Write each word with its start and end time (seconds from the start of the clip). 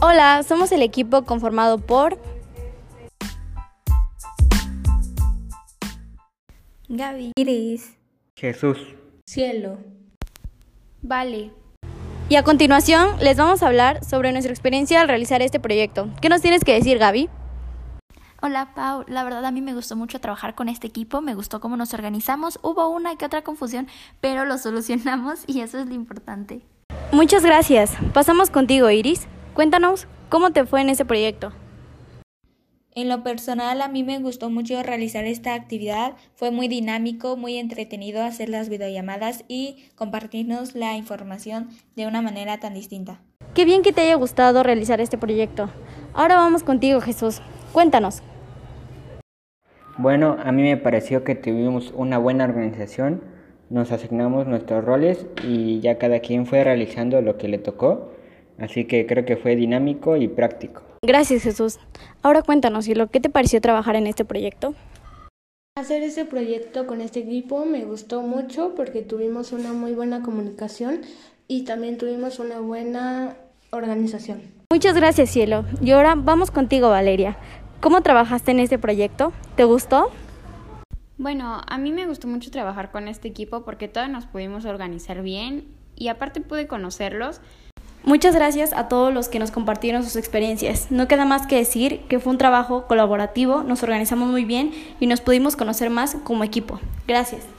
Hola, 0.00 0.44
somos 0.44 0.70
el 0.70 0.82
equipo 0.82 1.24
conformado 1.24 1.78
por 1.78 2.20
Gaby, 6.88 7.32
Iris, 7.36 7.96
Jesús, 8.36 8.78
Cielo, 9.26 9.78
Vale. 11.02 11.50
Y 12.28 12.36
a 12.36 12.44
continuación 12.44 13.18
les 13.18 13.36
vamos 13.38 13.64
a 13.64 13.66
hablar 13.66 14.04
sobre 14.04 14.30
nuestra 14.30 14.52
experiencia 14.52 15.00
al 15.00 15.08
realizar 15.08 15.42
este 15.42 15.58
proyecto. 15.58 16.08
¿Qué 16.22 16.28
nos 16.28 16.42
tienes 16.42 16.62
que 16.62 16.74
decir, 16.74 16.98
Gaby? 16.98 17.28
Hola 18.40 18.74
Pau, 18.76 19.04
la 19.08 19.24
verdad 19.24 19.44
a 19.46 19.50
mí 19.50 19.62
me 19.62 19.74
gustó 19.74 19.96
mucho 19.96 20.20
trabajar 20.20 20.54
con 20.54 20.68
este 20.68 20.86
equipo, 20.86 21.20
me 21.20 21.34
gustó 21.34 21.58
cómo 21.58 21.76
nos 21.76 21.92
organizamos, 21.92 22.60
hubo 22.62 22.88
una 22.88 23.16
que 23.16 23.24
otra 23.24 23.42
confusión, 23.42 23.88
pero 24.20 24.44
lo 24.44 24.58
solucionamos 24.58 25.40
y 25.48 25.60
eso 25.60 25.80
es 25.80 25.88
lo 25.88 25.94
importante. 25.94 26.60
Muchas 27.10 27.42
gracias. 27.42 27.96
Pasamos 28.12 28.50
contigo, 28.50 28.88
Iris. 28.90 29.26
Cuéntanos 29.58 30.06
cómo 30.28 30.52
te 30.52 30.64
fue 30.66 30.82
en 30.82 30.88
ese 30.88 31.04
proyecto. 31.04 31.50
En 32.94 33.08
lo 33.08 33.24
personal 33.24 33.82
a 33.82 33.88
mí 33.88 34.04
me 34.04 34.20
gustó 34.20 34.50
mucho 34.50 34.80
realizar 34.84 35.24
esta 35.24 35.54
actividad, 35.54 36.12
fue 36.36 36.52
muy 36.52 36.68
dinámico, 36.68 37.36
muy 37.36 37.56
entretenido 37.56 38.22
hacer 38.22 38.50
las 38.50 38.68
videollamadas 38.68 39.44
y 39.48 39.88
compartirnos 39.96 40.76
la 40.76 40.94
información 40.94 41.70
de 41.96 42.06
una 42.06 42.22
manera 42.22 42.60
tan 42.60 42.72
distinta. 42.72 43.20
Qué 43.52 43.64
bien 43.64 43.82
que 43.82 43.92
te 43.92 44.02
haya 44.02 44.14
gustado 44.14 44.62
realizar 44.62 45.00
este 45.00 45.18
proyecto. 45.18 45.68
Ahora 46.14 46.36
vamos 46.36 46.62
contigo, 46.62 47.00
Jesús. 47.00 47.42
Cuéntanos. 47.72 48.22
Bueno, 49.96 50.36
a 50.40 50.52
mí 50.52 50.62
me 50.62 50.76
pareció 50.76 51.24
que 51.24 51.34
tuvimos 51.34 51.92
una 51.96 52.18
buena 52.18 52.44
organización, 52.44 53.24
nos 53.70 53.90
asignamos 53.90 54.46
nuestros 54.46 54.84
roles 54.84 55.26
y 55.42 55.80
ya 55.80 55.98
cada 55.98 56.20
quien 56.20 56.46
fue 56.46 56.62
realizando 56.62 57.20
lo 57.22 57.38
que 57.38 57.48
le 57.48 57.58
tocó, 57.58 58.12
así 58.58 58.84
que 58.84 59.06
creo 59.06 59.24
que 59.24 59.36
fue 59.36 59.56
dinámico 59.56 60.16
y 60.16 60.28
práctico. 60.28 60.82
Gracias, 61.02 61.42
Jesús. 61.42 61.78
Ahora 62.22 62.42
cuéntanos, 62.42 62.84
Cielo, 62.84 63.08
¿qué 63.08 63.20
te 63.20 63.30
pareció 63.30 63.60
trabajar 63.60 63.96
en 63.96 64.06
este 64.06 64.24
proyecto? 64.24 64.74
Hacer 65.76 66.02
este 66.02 66.24
proyecto 66.24 66.86
con 66.86 67.00
este 67.00 67.20
equipo 67.20 67.64
me 67.64 67.84
gustó 67.84 68.22
mucho 68.22 68.74
porque 68.74 69.02
tuvimos 69.02 69.52
una 69.52 69.72
muy 69.72 69.94
buena 69.94 70.22
comunicación 70.22 71.02
y 71.46 71.64
también 71.64 71.98
tuvimos 71.98 72.40
una 72.40 72.58
buena 72.58 73.36
organización. 73.70 74.42
Muchas 74.70 74.96
gracias, 74.96 75.30
Cielo. 75.30 75.64
Y 75.80 75.92
ahora 75.92 76.14
vamos 76.16 76.50
contigo, 76.50 76.90
Valeria. 76.90 77.38
¿Cómo 77.80 78.02
trabajaste 78.02 78.50
en 78.50 78.58
este 78.58 78.78
proyecto? 78.78 79.32
¿Te 79.54 79.64
gustó? 79.64 80.10
Bueno, 81.16 81.62
a 81.66 81.78
mí 81.78 81.92
me 81.92 82.06
gustó 82.06 82.26
mucho 82.28 82.50
trabajar 82.50 82.90
con 82.90 83.08
este 83.08 83.28
equipo 83.28 83.64
porque 83.64 83.88
todos 83.88 84.08
nos 84.08 84.26
pudimos 84.26 84.64
organizar 84.64 85.22
bien 85.22 85.64
y 85.96 86.08
aparte 86.08 86.40
pude 86.40 86.66
conocerlos. 86.66 87.40
Muchas 88.08 88.34
gracias 88.34 88.72
a 88.72 88.88
todos 88.88 89.12
los 89.12 89.28
que 89.28 89.38
nos 89.38 89.50
compartieron 89.50 90.02
sus 90.02 90.16
experiencias. 90.16 90.86
No 90.88 91.08
queda 91.08 91.26
más 91.26 91.46
que 91.46 91.56
decir 91.56 92.00
que 92.08 92.18
fue 92.18 92.32
un 92.32 92.38
trabajo 92.38 92.86
colaborativo, 92.86 93.62
nos 93.64 93.82
organizamos 93.82 94.30
muy 94.30 94.46
bien 94.46 94.72
y 94.98 95.06
nos 95.06 95.20
pudimos 95.20 95.56
conocer 95.56 95.90
más 95.90 96.16
como 96.24 96.42
equipo. 96.42 96.80
Gracias. 97.06 97.57